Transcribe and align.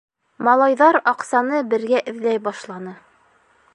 Малайҙар 0.45 0.97
аҡсаны 1.11 1.59
бергә 1.75 2.01
эҙләй 2.13 2.41
башланы. 2.49 2.95